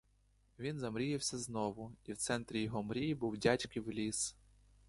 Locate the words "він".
0.59-0.79